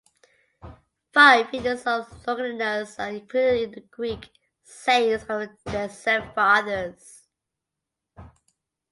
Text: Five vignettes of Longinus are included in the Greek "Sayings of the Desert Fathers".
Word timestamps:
Five 1.13 1.51
vignettes 1.51 1.85
of 1.85 2.11
Longinus 2.25 2.97
are 2.97 3.09
included 3.09 3.61
in 3.61 3.71
the 3.73 3.81
Greek 3.81 4.29
"Sayings 4.63 5.21
of 5.29 5.41
the 5.41 5.55
Desert 5.65 6.33
Fathers". 6.33 7.27